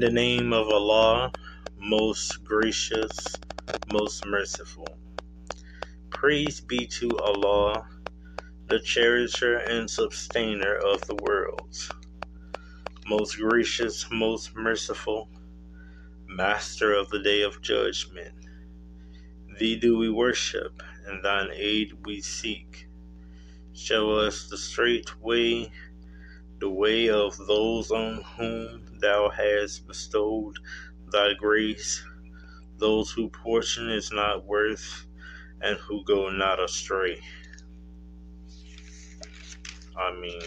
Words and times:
In 0.00 0.06
the 0.06 0.12
name 0.12 0.54
of 0.54 0.66
Allah, 0.68 1.30
most 1.76 2.42
gracious, 2.42 3.42
most 3.86 4.24
merciful. 4.24 4.98
Praise 6.08 6.58
be 6.58 6.86
to 6.86 7.18
Allah, 7.18 7.86
the 8.66 8.80
cherisher 8.80 9.56
and 9.58 9.90
sustainer 9.90 10.74
of 10.74 11.06
the 11.06 11.14
worlds. 11.14 11.92
Most 13.04 13.36
gracious, 13.36 14.10
most 14.10 14.56
merciful, 14.56 15.28
master 16.26 16.94
of 16.94 17.10
the 17.10 17.18
day 17.18 17.42
of 17.42 17.60
judgment. 17.60 18.46
Thee 19.58 19.76
do 19.76 19.98
we 19.98 20.08
worship, 20.08 20.82
and 21.04 21.22
thine 21.22 21.50
aid 21.52 21.92
we 22.06 22.22
seek. 22.22 22.88
Show 23.74 24.12
us 24.12 24.48
the 24.48 24.56
straight 24.56 25.20
way, 25.20 25.70
the 26.60 26.70
way 26.70 27.10
of 27.10 27.36
those 27.46 27.90
on 27.90 28.22
whom 28.36 28.86
thou 29.00 29.30
hast 29.30 29.86
bestowed 29.86 30.56
thy 31.12 31.34
grace, 31.34 32.04
those 32.78 33.10
whose 33.12 33.30
portion 33.32 33.90
is 33.90 34.12
not 34.12 34.44
worth 34.44 35.06
and 35.62 35.78
who 35.78 36.04
go 36.04 36.30
not 36.30 36.62
astray. 36.62 37.20
I 39.96 40.12
mean, 40.20 40.42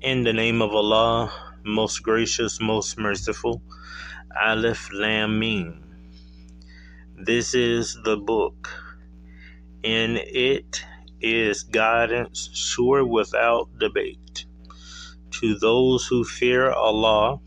In 0.00 0.22
the 0.24 0.32
name 0.32 0.62
of 0.62 0.74
Allah, 0.74 1.32
most 1.64 2.04
gracious, 2.04 2.60
most 2.60 2.98
merciful, 2.98 3.62
Aleph 4.40 4.90
Lam 4.92 5.40
Mim. 5.40 5.84
This 7.16 7.54
is 7.54 7.98
the 8.04 8.16
book. 8.16 8.68
In 9.82 10.18
it 10.18 10.84
is 11.20 11.62
guidance 11.64 12.50
sure 12.52 13.04
without 13.04 13.78
debate. 13.78 14.46
To 15.40 15.58
those 15.58 16.06
who 16.06 16.24
fear 16.24 16.70
Allah, 16.70 17.38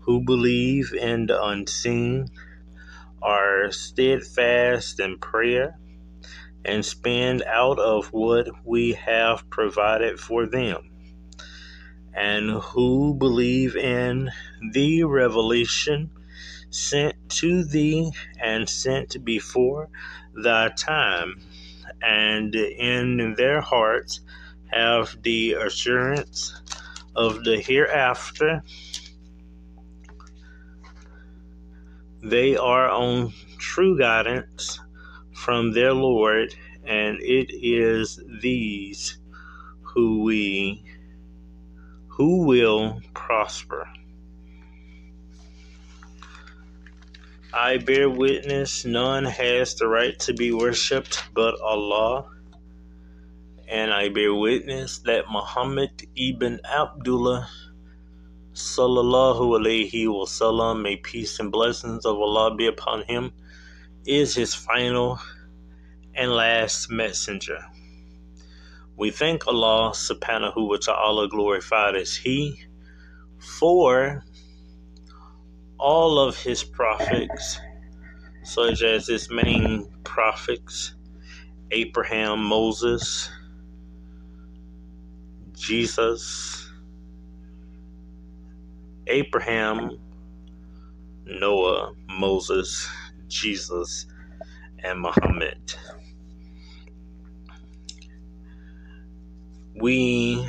who 0.00 0.24
believe 0.24 0.92
in 0.92 1.26
the 1.26 1.42
unseen, 1.42 2.28
are 3.22 3.70
steadfast 3.70 5.00
in 5.00 5.18
prayer, 5.18 5.78
and 6.64 6.84
spend 6.84 7.42
out 7.42 7.78
of 7.78 8.12
what 8.12 8.48
we 8.64 8.92
have 8.92 9.48
provided 9.50 10.18
for 10.18 10.46
them, 10.46 10.90
and 12.14 12.50
who 12.50 13.14
believe 13.14 13.76
in 13.76 14.30
the 14.72 15.04
revelation 15.04 16.10
sent 16.70 17.14
to 17.28 17.64
thee 17.64 18.10
and 18.40 18.68
sent 18.68 19.24
before 19.24 19.88
thy 20.34 20.68
time, 20.70 21.40
and 22.02 22.54
in 22.54 23.34
their 23.36 23.60
hearts 23.60 24.20
have 24.72 25.16
the 25.22 25.52
assurance 25.52 26.60
of 27.14 27.44
the 27.44 27.58
hereafter. 27.60 28.62
They 32.22 32.56
are 32.56 32.88
on 32.88 33.32
true 33.58 33.98
guidance 33.98 34.80
from 35.32 35.72
their 35.72 35.92
Lord, 35.92 36.54
and 36.84 37.18
it 37.20 37.50
is 37.52 38.20
these 38.40 39.18
who 39.82 40.22
we 40.22 40.84
who 42.08 42.44
will 42.44 43.00
prosper. 43.14 43.88
I 47.54 47.76
bear 47.76 48.08
witness 48.08 48.84
none 48.86 49.24
has 49.24 49.74
the 49.74 49.86
right 49.86 50.18
to 50.20 50.32
be 50.32 50.52
worshipped 50.52 51.22
but 51.34 51.60
Allah 51.60 52.30
and 53.68 53.92
I 53.92 54.08
bear 54.08 54.34
witness 54.34 54.98
that 55.00 55.30
Muhammad 55.30 55.90
ibn 56.16 56.60
Abdullah 56.64 57.48
sallallahu 58.54 59.58
alayhi 59.60 60.06
wasallam, 60.06 60.82
may 60.82 60.96
peace 60.96 61.40
and 61.40 61.52
blessings 61.52 62.06
of 62.06 62.16
Allah 62.18 62.54
be 62.54 62.66
upon 62.66 63.02
him, 63.02 63.32
is 64.06 64.34
his 64.34 64.54
final 64.54 65.18
and 66.14 66.32
last 66.32 66.90
messenger. 66.90 67.58
We 68.96 69.10
thank 69.10 69.46
Allah 69.46 69.92
subhanahu 69.94 70.68
wa 70.68 70.76
ta'ala 70.76 71.28
glorified 71.28 71.96
as 71.96 72.14
He 72.14 72.60
for 73.38 74.22
all 75.82 76.16
of 76.16 76.36
His 76.36 76.62
prophets, 76.62 77.58
such 78.44 78.82
as 78.82 79.08
His 79.08 79.28
main 79.28 79.88
prophets, 80.04 80.94
Abraham, 81.72 82.44
Moses, 82.44 83.28
Jesus, 85.54 86.70
Abraham, 89.08 89.98
Noah, 91.26 91.94
Moses, 92.08 92.88
Jesus, 93.26 94.06
and 94.84 95.00
Muhammad. 95.00 95.74
We 99.74 100.48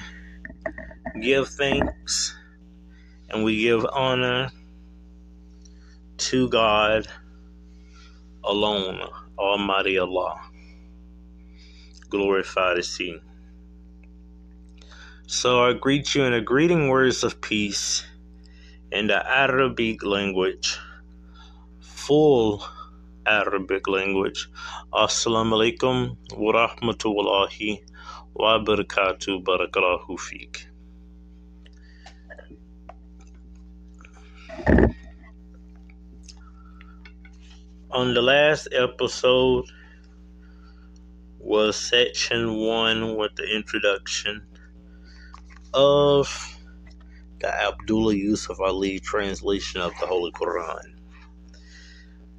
give 1.20 1.50
thanks 1.50 2.38
and 3.32 3.44
we 3.44 3.62
give 3.64 3.84
honor 3.92 4.52
to 6.18 6.50
God 6.50 7.07
alone, 8.44 9.00
Almighty 9.38 9.97
Allah. 9.97 10.40
Glorified 12.09 12.78
is 12.78 12.96
He. 12.96 13.19
So 15.25 15.63
I 15.63 15.74
greet 15.74 16.13
you 16.13 16.24
in 16.24 16.34
a 16.34 16.41
greeting 16.41 16.90
words 16.90 17.24
of 17.24 17.41
peace 17.41 18.06
in 18.91 19.07
the 19.07 19.25
Arabic 19.28 20.03
language, 20.03 20.78
full 21.79 22.63
Arabic 23.25 23.88
language. 23.88 24.50
Assalamu 24.94 25.57
alaikum 25.57 26.18
wa 26.38 26.53
rahmatullahi 26.53 27.80
wa 28.35 28.59
barakatuh 28.59 29.44
barakallahu 29.44 30.19
fiqh. 30.19 30.68
On 37.94 38.16
the 38.16 38.24
last 38.24 38.68
episode 38.72 39.66
was 41.38 41.76
section 41.76 42.56
one 42.56 43.18
with 43.18 43.36
the 43.36 43.56
introduction 43.56 44.42
of 45.76 46.58
the 47.40 47.54
Abdullah 47.54 48.16
Yusuf 48.16 48.59
Ali 48.59 49.00
translation 49.00 49.80
of 49.80 49.92
the 50.00 50.08
Holy 50.08 50.31
Quran. 50.31 50.96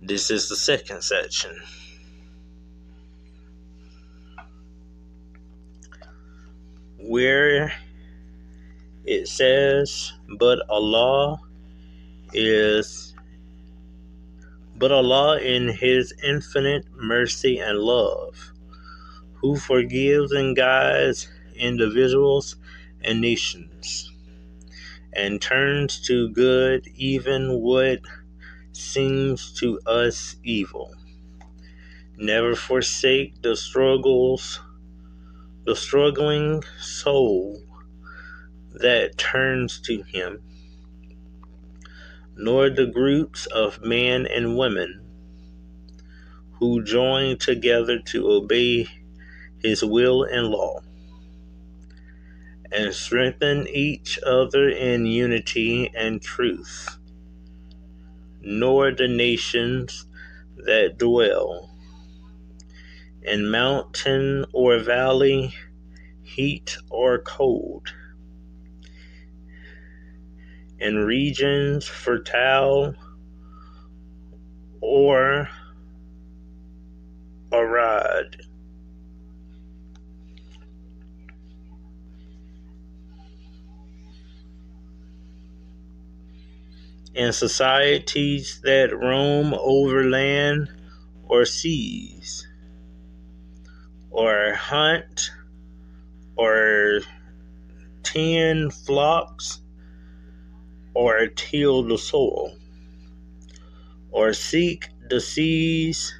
This 0.02 0.28
is 0.28 0.48
the 0.48 0.56
second 0.56 1.04
section. 1.04 1.56
Where 6.98 7.72
it 9.04 9.28
says, 9.28 10.12
But 10.36 10.68
Allah 10.68 11.38
is, 12.32 13.13
but 14.76 14.92
Allah 14.92 15.38
in 15.38 15.68
His 15.68 16.12
infinite 16.22 16.86
mercy 16.92 17.58
and 17.58 17.78
love, 17.78 18.52
who 19.34 19.56
forgives 19.56 20.32
and 20.32 20.56
guides 20.56 21.28
individuals 21.54 22.56
and 23.02 23.20
nations, 23.20 24.12
and 25.12 25.40
turns 25.40 26.00
to 26.02 26.28
good 26.30 26.86
even 26.96 27.60
what 27.60 28.00
seems 28.72 29.52
to 29.60 29.80
us 29.86 30.36
evil. 30.42 30.92
Never 32.16 32.54
forsake 32.56 33.42
the 33.42 33.56
struggles, 33.56 34.60
the 35.64 35.76
struggling 35.76 36.62
soul 36.80 37.62
that 38.74 39.16
turns 39.18 39.80
to 39.82 40.02
Him, 40.02 40.42
nor 42.36 42.70
the 42.70 42.86
groups 42.86 43.46
of 43.46 43.82
men 43.82 44.26
and 44.26 44.56
women 44.58 45.00
who 46.58 46.82
join 46.84 47.36
together 47.38 47.98
to 47.98 48.30
obey 48.30 48.86
His 49.62 49.84
will 49.84 50.24
and 50.24 50.48
law 50.48 50.80
and 52.72 52.94
strengthen 52.94 53.68
each 53.68 54.18
other 54.26 54.68
in 54.68 55.06
unity 55.06 55.90
and 55.94 56.20
truth, 56.20 56.98
nor 58.40 58.92
the 58.92 59.08
nations 59.08 60.06
that 60.56 60.98
dwell 60.98 61.70
in 63.22 63.50
mountain 63.50 64.44
or 64.52 64.78
valley, 64.80 65.54
heat 66.22 66.76
or 66.90 67.18
cold, 67.18 67.88
in 70.78 70.96
regions 70.96 71.86
fertile 71.86 72.94
or 74.80 75.48
arid 77.52 78.44
in 87.14 87.32
societies 87.32 88.60
that 88.64 88.96
roam 88.96 89.54
over 89.54 90.04
land 90.04 90.68
or 91.26 91.44
seas, 91.44 92.46
or 94.10 94.52
hunt 94.54 95.30
or 96.36 97.00
tend 98.02 98.72
flocks 98.74 99.60
or 100.94 101.26
till 101.26 101.82
the 101.82 101.98
soil, 101.98 102.56
or 104.10 104.32
seek 104.32 104.88
the 105.10 105.20
seas 105.20 106.14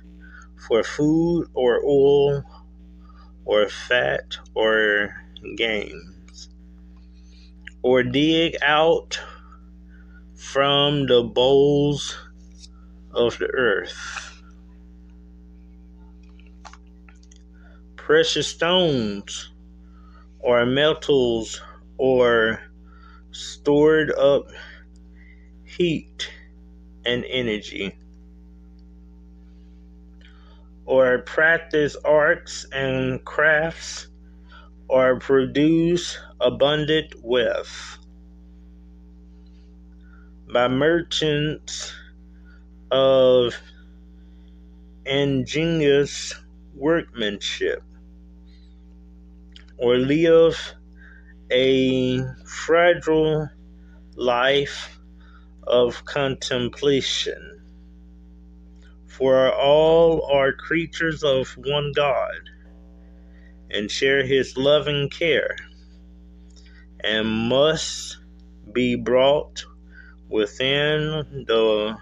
for 0.69 0.83
food 0.83 1.49
or 1.55 1.81
oil 1.85 2.45
or 3.45 3.69
fat 3.69 4.37
or 4.55 5.15
games, 5.57 6.49
or 7.83 8.03
dig 8.03 8.57
out 8.63 9.21
from 10.35 11.07
the 11.07 11.23
bowls 11.23 12.17
of 13.13 13.39
the 13.39 13.47
earth. 13.47 14.43
Precious 17.97 18.49
stones 18.49 19.51
or 20.41 20.67
metals 20.67 21.63
or 21.97 22.61
stored 23.35 24.13
up 24.13 24.49
heat 25.65 26.31
and 27.05 27.25
energy, 27.29 27.95
or 30.87 31.19
practice 31.19 31.97
arts 32.05 32.65
and 32.73 33.25
crafts, 33.25 34.07
or 34.89 35.19
produce 35.19 36.19
abundant 36.41 37.13
wealth. 37.23 37.99
By 40.53 40.69
merchants 40.69 41.93
of 42.93 43.55
ingenious 45.05 46.35
workmanship, 46.75 47.83
or 49.77 49.97
live 49.97 50.75
a 51.51 52.23
fragile 52.45 53.49
life 54.17 54.99
of 55.67 56.05
contemplation. 56.05 57.61
For 59.07 59.53
all 59.53 60.27
are 60.33 60.53
creatures 60.53 61.23
of 61.23 61.49
one 61.57 61.93
God 61.95 62.51
and 63.71 63.91
share 63.91 64.25
his 64.25 64.57
loving 64.57 65.09
care 65.09 65.57
and 67.01 67.29
must 67.29 68.19
be 68.73 68.97
brought 68.97 69.65
within 70.29 71.45
the 71.47 71.97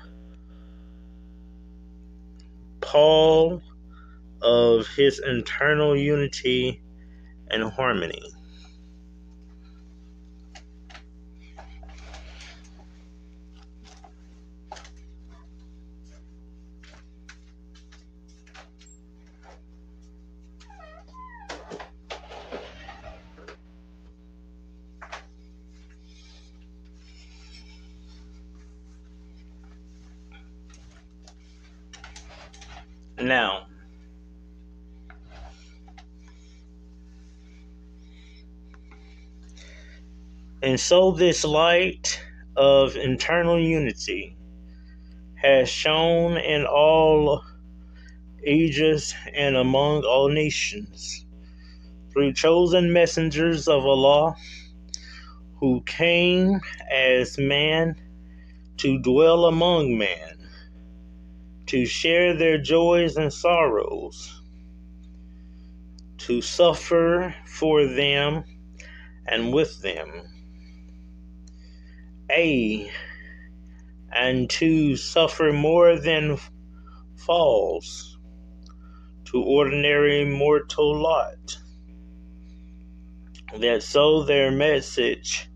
pall 2.80 3.62
of 4.40 4.86
his 4.88 5.20
internal 5.20 5.96
unity 5.96 6.80
and 7.50 7.64
harmony. 7.64 8.32
Now, 33.22 33.66
and 40.60 40.78
so 40.78 41.12
this 41.12 41.44
light 41.44 42.20
of 42.56 42.96
internal 42.96 43.60
unity 43.60 44.36
has 45.36 45.68
shone 45.68 46.36
in 46.36 46.66
all 46.66 47.44
ages 48.44 49.14
and 49.32 49.56
among 49.56 50.02
all 50.02 50.28
nations 50.28 51.24
through 52.12 52.32
chosen 52.32 52.92
messengers 52.92 53.68
of 53.68 53.86
Allah 53.86 54.34
who 55.60 55.80
came 55.82 56.60
as 56.90 57.38
man 57.38 57.94
to 58.78 58.98
dwell 58.98 59.46
among 59.46 59.96
man 59.96 60.41
to 61.72 61.86
share 61.86 62.36
their 62.36 62.58
joys 62.58 63.16
and 63.16 63.32
sorrows, 63.32 64.42
to 66.18 66.42
suffer 66.42 67.34
for 67.46 67.86
them 67.86 68.44
and 69.24 69.54
with 69.54 69.80
them. 69.80 70.06
A, 72.30 72.92
and 74.14 74.50
to 74.50 74.96
suffer 74.96 75.50
more 75.50 75.98
than 75.98 76.36
falls 77.16 78.18
to 79.24 79.42
ordinary 79.42 80.26
mortal 80.26 80.94
lot, 80.94 81.56
that 83.58 83.82
so 83.82 84.24
their 84.24 84.50
message 84.50 85.48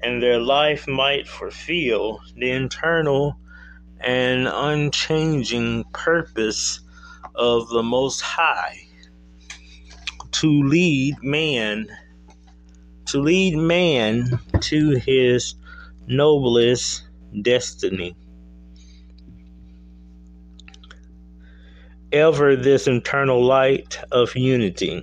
and 0.00 0.22
their 0.22 0.38
life 0.38 0.86
might 0.86 1.26
fulfill 1.26 2.20
the 2.36 2.52
internal 2.52 3.36
and 4.00 4.48
unchanging 4.48 5.84
purpose 5.92 6.80
of 7.34 7.68
the 7.68 7.82
Most 7.82 8.20
High 8.20 8.78
to 10.32 10.62
lead 10.64 11.16
man 11.22 11.86
to 13.06 13.20
lead 13.20 13.56
man 13.56 14.38
to 14.60 14.90
his 14.96 15.54
noblest 16.08 17.04
destiny. 17.42 18.16
Ever 22.12 22.56
this 22.56 22.86
eternal 22.86 23.44
light 23.44 24.00
of 24.10 24.34
unity, 24.36 25.02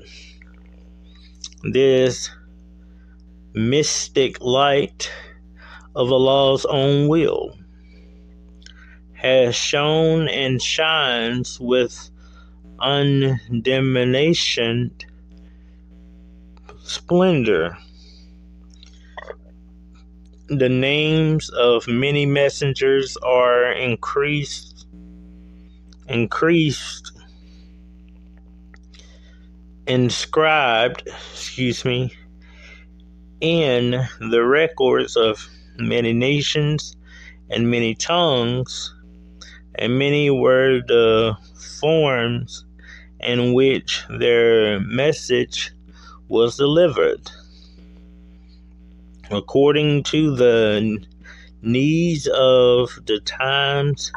this 1.71 2.29
mystic 3.53 4.41
light 4.41 5.11
of 5.95 6.11
Allah's 6.11 6.65
own 6.65 7.07
will 7.07 7.57
has 9.23 9.55
shone 9.55 10.27
and 10.27 10.61
shines 10.61 11.59
with 11.59 12.09
undiminished 12.79 14.59
splendor. 16.83 17.77
The 20.49 20.67
names 20.67 21.49
of 21.51 21.87
many 21.87 22.25
messengers 22.25 23.15
are 23.23 23.71
increased, 23.71 24.85
increased, 26.09 27.13
inscribed, 29.87 31.03
excuse 31.07 31.85
me, 31.85 32.11
in 33.39 34.05
the 34.19 34.43
records 34.43 35.15
of 35.15 35.47
many 35.77 36.11
nations 36.11 36.97
and 37.49 37.71
many 37.71 37.95
tongues 37.95 38.93
and 39.75 39.97
many 39.97 40.29
were 40.29 40.81
the 40.87 41.35
forms 41.79 42.65
in 43.19 43.53
which 43.53 44.03
their 44.09 44.79
message 44.81 45.71
was 46.27 46.57
delivered. 46.57 47.31
According 49.31 50.03
to 50.03 50.35
the 50.35 51.03
needs 51.61 52.27
of 52.27 52.99
the 53.05 53.19
times 53.21 54.11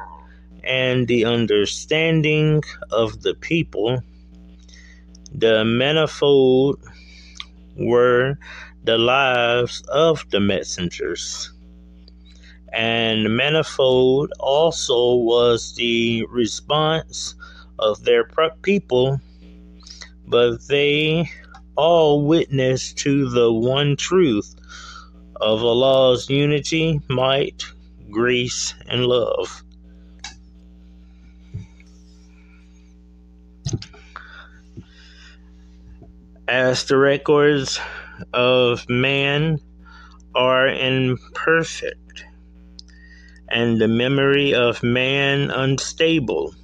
and 0.64 1.06
the 1.06 1.24
understanding 1.24 2.62
of 2.90 3.22
the 3.22 3.34
people, 3.34 4.02
the 5.32 5.64
manifold 5.64 6.80
were 7.76 8.38
the 8.84 8.98
lives 8.98 9.82
of 9.88 10.24
the 10.30 10.40
messengers 10.40 11.52
and 12.72 13.36
manifold 13.36 14.32
also 14.38 15.14
was 15.14 15.74
the 15.74 16.24
response 16.30 17.34
of 17.78 18.02
their 18.04 18.28
people, 18.62 19.20
but 20.26 20.66
they 20.68 21.30
all 21.76 22.24
witnessed 22.26 22.98
to 22.98 23.28
the 23.30 23.52
one 23.52 23.96
truth 23.96 24.54
of 25.40 25.62
Allah's 25.62 26.28
unity, 26.30 27.00
might, 27.08 27.64
grace, 28.10 28.74
and 28.88 29.06
love. 29.06 29.62
As 36.48 36.84
the 36.84 36.96
records 36.96 37.80
of 38.32 38.88
man 38.88 39.60
are 40.34 40.68
imperfect, 40.68 42.25
and 43.48 43.80
the 43.80 43.88
memory 43.88 44.54
of 44.54 44.82
man 44.82 45.50
unstable. 45.50 46.54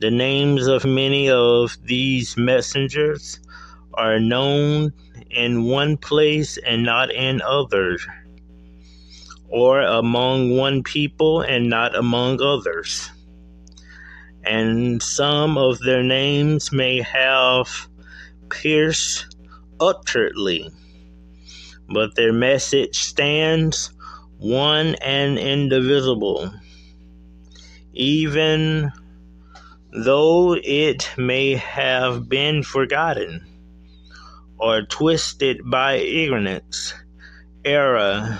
The 0.00 0.10
names 0.10 0.66
of 0.66 0.84
many 0.84 1.30
of 1.30 1.76
these 1.84 2.36
messengers 2.36 3.40
are 3.94 4.18
known 4.18 4.92
in 5.30 5.64
one 5.64 5.96
place 5.96 6.58
and 6.58 6.82
not 6.82 7.10
in 7.12 7.40
others, 7.42 8.06
or 9.48 9.80
among 9.80 10.56
one 10.56 10.82
people 10.82 11.42
and 11.42 11.68
not 11.68 11.94
among 11.94 12.42
others. 12.42 13.10
And 14.44 15.02
some 15.02 15.56
of 15.56 15.78
their 15.78 16.02
names 16.02 16.72
may 16.72 17.00
have 17.00 17.88
pierced 18.50 19.36
utterly, 19.80 20.70
but 21.88 22.14
their 22.14 22.32
message 22.32 22.98
stands 22.98 23.93
one 24.44 24.94
and 24.96 25.38
indivisible. 25.38 26.52
Even 27.94 28.92
though 29.90 30.54
it 30.62 31.08
may 31.16 31.54
have 31.54 32.28
been 32.28 32.62
forgotten 32.62 33.42
or 34.58 34.82
twisted 34.82 35.62
by 35.70 35.94
ignorance, 35.94 36.92
error, 37.64 38.38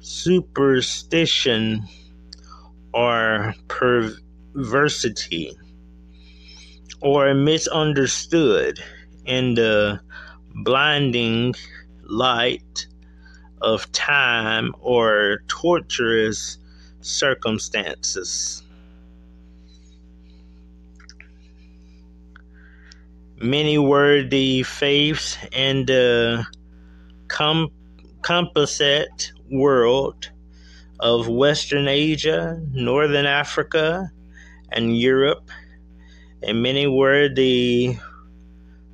superstition, 0.00 1.86
or 2.94 3.54
perversity, 3.68 5.52
or 7.02 7.34
misunderstood 7.34 8.80
in 9.26 9.52
the 9.56 10.00
blinding 10.64 11.54
light 12.04 12.86
of 13.62 13.90
time 13.92 14.74
or 14.80 15.42
torturous 15.48 16.58
circumstances. 17.00 18.62
Many 23.38 23.78
were 23.78 24.22
the 24.22 24.62
faiths 24.62 25.36
in 25.52 25.86
the 25.86 26.44
com- 27.28 27.70
composite 28.22 29.32
world 29.50 30.30
of 31.00 31.28
Western 31.28 31.88
Asia, 31.88 32.60
Northern 32.70 33.26
Africa, 33.26 34.12
and 34.70 34.96
Europe, 34.96 35.50
and 36.42 36.62
many 36.62 36.86
were 36.86 37.28
the 37.28 37.96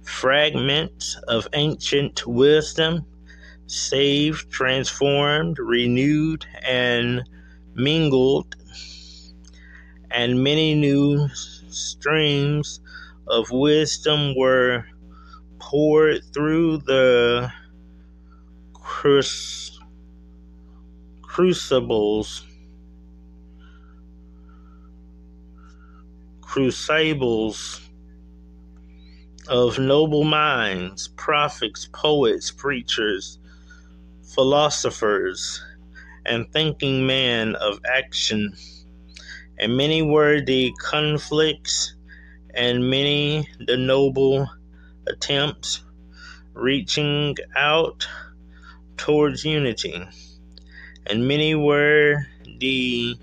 fragments 0.02 1.16
of 1.28 1.46
ancient 1.52 2.26
wisdom, 2.26 3.04
saved, 3.68 4.50
transformed, 4.50 5.58
renewed, 5.58 6.46
and 6.62 7.22
mingled, 7.75 8.56
and 10.10 10.42
many 10.42 10.75
new 10.75 11.28
streams 11.34 12.80
of 13.26 13.50
wisdom 13.50 14.34
were 14.37 14.84
poured 15.58 16.22
through 16.32 16.78
the 16.78 17.52
crucibles, 18.72 19.80
crucibles 26.40 27.80
of 29.46 29.78
noble 29.78 30.25
minds, 30.25 31.08
prophets, 31.08 31.88
poets, 31.92 32.50
preachers, 32.50 33.38
philosophers, 34.35 35.62
and 36.26 36.50
thinking 36.52 37.06
men 37.06 37.54
of 37.56 37.80
action. 37.85 38.54
And 39.58 39.76
many 39.76 40.02
were 40.02 40.40
the 40.40 40.73
conflicts 40.78 41.94
and 42.54 42.90
many 42.90 43.49
the 43.66 43.76
noble 43.76 44.49
attempts 45.06 45.85
reaching 46.54 47.37
out 47.56 48.06
towards 48.97 49.44
unity, 49.44 50.06
and 51.06 51.26
many 51.26 51.54
were 51.54 52.26
the 52.58 53.16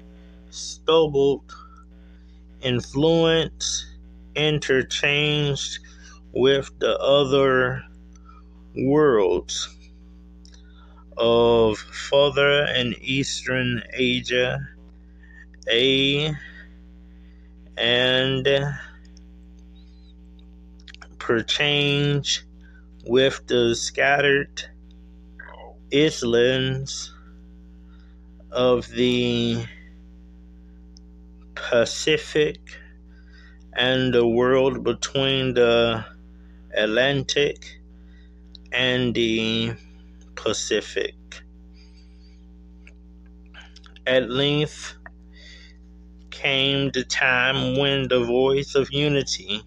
stubbled 0.50 1.53
influence 2.62 3.85
interchanged 4.35 5.79
with 6.33 6.71
the 6.79 6.97
other 7.00 7.83
worlds 8.75 9.75
of 11.17 11.77
Further 11.77 12.63
and 12.63 12.95
Eastern 13.01 13.84
Asia, 13.93 14.60
A 15.69 16.34
and 17.77 18.48
perchange 21.17 22.43
with 23.05 23.45
the 23.48 23.75
scattered 23.75 24.63
islands 25.93 27.13
of 28.51 28.88
the 28.89 29.65
Pacific 31.55 32.60
and 33.74 34.13
the 34.13 34.25
world 34.25 34.84
between 34.84 35.53
the 35.53 36.05
Atlantic 36.75 37.79
and 38.72 39.13
the 39.13 39.74
Pacific. 40.35 41.15
At 44.05 44.29
length 44.29 44.95
came 46.31 46.91
the 46.91 47.03
time 47.03 47.77
when 47.77 48.07
the 48.07 48.23
voice 48.23 48.75
of 48.75 48.91
unity 48.91 49.63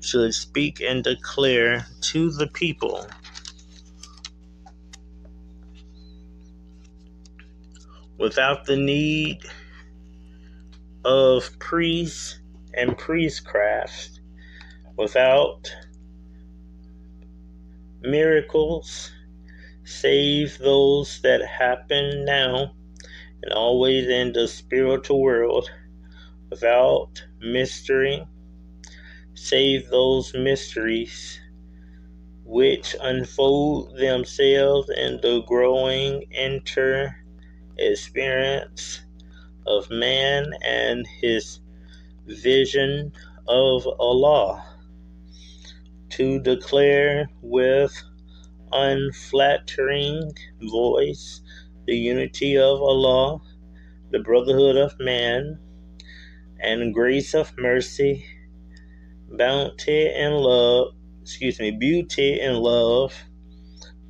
should 0.00 0.34
speak 0.34 0.80
and 0.80 1.02
declare 1.04 1.86
to 2.02 2.30
the 2.30 2.48
people 2.48 3.06
without 8.18 8.66
the 8.66 8.76
need 8.76 9.38
of 11.04 11.58
priests 11.58 12.38
and 12.74 12.96
priestcraft, 12.98 14.20
without 14.96 15.74
miracles, 18.02 19.10
save 19.90 20.58
those 20.58 21.20
that 21.22 21.42
happen 21.44 22.24
now 22.24 22.72
and 23.42 23.52
always 23.52 24.08
in 24.08 24.32
the 24.32 24.46
spiritual 24.46 25.20
world, 25.20 25.68
without 26.50 27.24
mystery 27.40 28.24
save 29.34 29.88
those 29.88 30.34
mysteries 30.34 31.40
which 32.44 32.94
unfold 33.00 33.96
themselves 33.96 34.90
in 34.90 35.20
the 35.22 35.42
growing 35.46 36.24
inter 36.30 37.14
experience 37.78 39.00
of 39.66 39.90
man 39.90 40.52
and 40.64 41.06
his 41.20 41.60
vision 42.26 43.12
of 43.48 43.86
Allah. 43.98 44.64
To 46.10 46.40
declare 46.40 47.30
with 47.40 48.02
unflattering 48.72 50.32
voice 50.62 51.40
the 51.86 51.96
unity 51.96 52.56
of 52.56 52.80
Allah, 52.82 53.40
the 54.10 54.20
brotherhood 54.20 54.76
of 54.76 54.98
man, 55.00 55.58
and 56.60 56.94
grace 56.94 57.34
of 57.34 57.52
mercy 57.58 58.24
bounty 59.30 60.08
and 60.08 60.34
love, 60.36 60.94
excuse 61.22 61.58
me, 61.60 61.70
beauty 61.70 62.40
and 62.40 62.58
love 62.58 63.14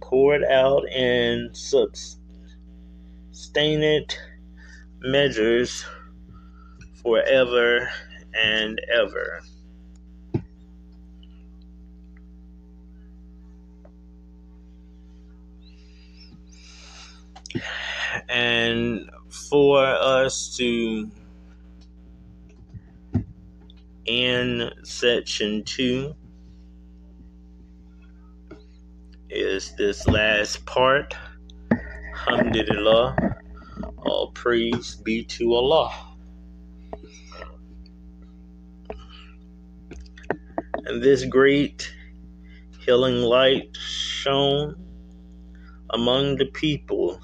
poured 0.01 0.43
out 0.45 0.89
in 0.93 1.51
sustained 1.53 2.19
measures 5.01 5.85
forever 7.03 7.89
and 8.35 8.81
ever. 8.93 9.41
And 18.29 19.11
for 19.29 19.85
us 19.85 20.57
to 20.57 21.11
in 24.07 24.71
section 24.83 25.63
2 25.65 26.15
is 29.29 29.75
this 29.77 30.07
last 30.09 30.65
part. 30.67 31.15
Alhamdulillah. 32.13 33.17
All 33.99 34.33
praise 34.33 34.97
be 34.97 35.25
to 35.25 35.55
Allah. 35.55 35.93
And 40.87 41.01
this 41.03 41.25
great 41.25 41.93
healing 42.81 43.23
light 43.23 43.77
shone 43.77 44.75
among 45.91 46.37
the 46.37 46.47
people, 46.47 47.21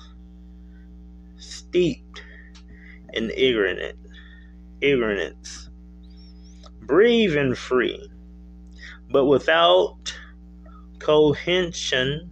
steeped 1.77 2.23
ignorant, 3.13 3.99
ignorance. 4.81 5.69
Brave 6.81 7.37
and 7.37 7.57
free, 7.57 8.11
but 9.11 9.27
without 9.27 9.99
cohesion 11.01 12.31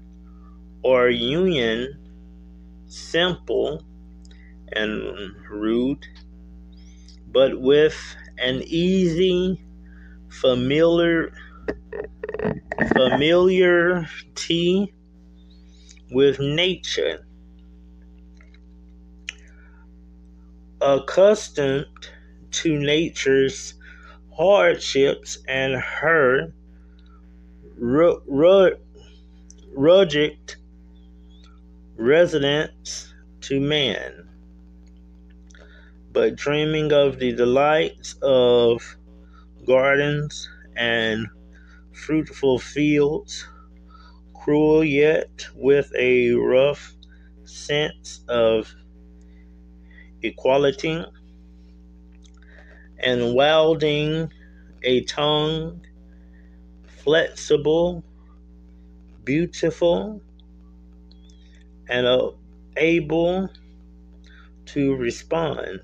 or 0.82 1.10
union, 1.10 1.94
simple 2.86 3.84
and 4.72 5.34
rude, 5.50 6.06
but 7.30 7.60
with 7.60 8.16
an 8.38 8.62
easy, 8.64 9.60
familiar 10.30 11.34
familiarity 12.94 14.94
with 16.10 16.40
nature, 16.40 17.26
accustomed 20.84 21.86
to 22.50 22.78
nature's 22.78 23.74
hardships 24.36 25.38
and 25.48 25.74
her 25.76 26.52
rugged 29.74 30.54
residence 31.96 33.14
to 33.40 33.60
man, 33.60 34.28
but 36.12 36.36
dreaming 36.36 36.92
of 36.92 37.18
the 37.18 37.32
delights 37.32 38.16
of 38.22 38.96
gardens 39.66 40.48
and 40.76 41.26
fruitful 41.92 42.58
fields, 42.58 43.48
cruel 44.34 44.84
yet 44.84 45.46
with 45.54 45.90
a 45.98 46.32
rough 46.32 46.94
sense 47.44 48.20
of 48.28 48.74
equality, 50.24 51.04
and 52.98 53.34
wielding 53.34 54.32
a 54.82 55.02
tongue 55.04 55.80
flexible, 56.86 58.02
beautiful, 59.24 60.22
and 61.88 62.06
able 62.76 63.50
to 64.66 64.96
respond 64.96 65.80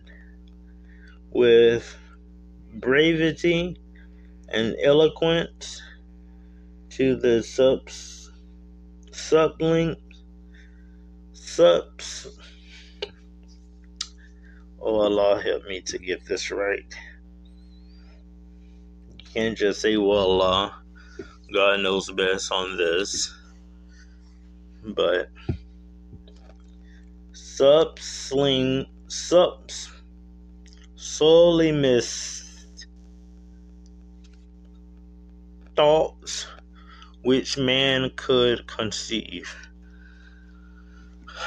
with 1.31 1.97
brevity 2.75 3.77
and 4.49 4.75
eloquence 4.83 5.83
to 6.89 7.17
the 7.17 7.43
subs 7.43 8.31
sublink 9.11 9.97
subs 11.33 12.40
oh 14.81 15.01
Allah 15.01 15.41
help 15.43 15.65
me 15.67 15.81
to 15.83 15.99
get 15.99 16.25
this 16.27 16.51
right 16.51 16.85
you 19.19 19.25
can't 19.33 19.57
just 19.57 19.81
say 19.81 19.97
well 19.97 20.19
Allah 20.41 20.83
God 21.53 21.81
knows 21.81 22.11
best 22.11 22.53
on 22.53 22.77
this 22.77 23.35
but 24.85 25.29
subsling 27.33 28.87
subs 29.09 29.91
solely 30.95 31.73
missed 31.73 32.87
thoughts 35.77 36.47
which 37.23 37.57
man 37.59 38.11
could 38.17 38.67
conceive. 38.67 39.55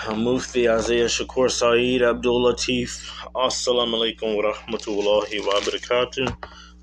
Mufti 0.02 0.68
Isaiah 0.68 1.06
Shakur 1.08 1.50
Saeed 1.50 2.02
Abdul 2.02 2.42
Latif. 2.42 3.08
Assalamu 3.36 3.96
alaikum 3.96 4.36
wa 4.36 4.52
rahmatullahi 4.52 5.40
wa 5.46 5.54
barakatuh. 5.62 6.28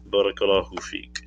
Barakallahu 0.08 0.78
fiqh. 0.78 1.19